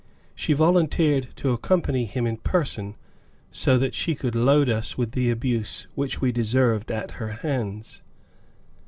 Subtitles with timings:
[0.33, 2.95] She volunteered to accompany him in person,
[3.51, 8.01] so that she could load us with the abuse which we deserved at her hands.